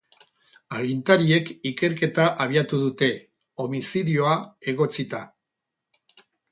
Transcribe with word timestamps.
Agintariek 0.77 1.51
ikerketa 1.73 2.27
abiatu 2.47 2.81
dute, 2.87 3.13
homizidioa 3.65 4.35
egotzita. 4.75 5.27